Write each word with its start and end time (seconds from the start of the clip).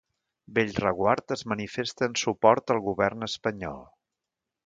Bellreguard 0.59 1.33
es 1.35 1.43
manifesta 1.51 2.09
en 2.11 2.17
suport 2.21 2.75
al 2.77 2.81
govern 2.87 3.29
espanyol 3.31 3.79